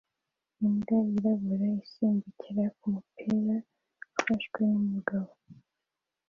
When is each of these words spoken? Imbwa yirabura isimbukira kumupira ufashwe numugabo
Imbwa 0.65 0.97
yirabura 1.09 1.67
isimbukira 1.83 2.63
kumupira 2.77 3.55
ufashwe 4.17 4.59
numugabo 4.71 5.31